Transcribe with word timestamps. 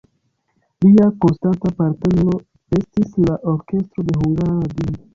Lia 0.85 1.09
konstanta 1.25 1.73
partnero 1.83 2.39
estis 2.81 3.15
la 3.29 3.39
orkestro 3.55 4.11
de 4.13 4.21
Hungara 4.25 4.61
Radio. 4.61 5.03